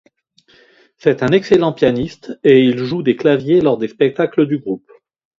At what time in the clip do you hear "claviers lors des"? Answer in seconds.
3.15-3.87